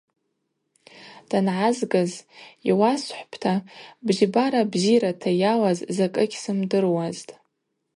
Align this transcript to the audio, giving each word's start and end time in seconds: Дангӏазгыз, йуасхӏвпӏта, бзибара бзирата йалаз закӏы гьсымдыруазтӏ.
Дангӏазгыз, 1.29 2.11
йуасхӏвпӏта, 2.69 3.53
бзибара 4.05 4.61
бзирата 4.71 5.31
йалаз 5.41 5.79
закӏы 5.95 6.23
гьсымдыруазтӏ. 6.31 7.33